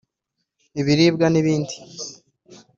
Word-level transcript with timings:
ibiribwa 0.79 1.25
n’ibindi 1.29 1.75